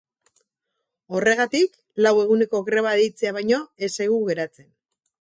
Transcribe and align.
Horregatik, 1.17 1.77
lau 2.05 2.15
eguneko 2.23 2.65
greba 2.71 2.97
deitzea 3.03 3.37
baino 3.39 3.63
ez 3.89 3.95
zaigu 3.99 4.21
geratzen. 4.33 4.71